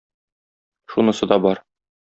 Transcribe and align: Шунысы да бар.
Шунысы 0.95 1.31
да 1.35 1.41
бар. 1.47 1.65